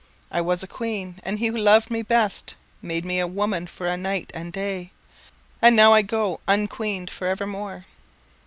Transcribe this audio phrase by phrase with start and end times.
[0.31, 3.85] I was a queen, and he who loved me best Made me a woman for
[3.85, 4.93] a night and day,
[5.61, 7.85] And now I go unqueened forevermore.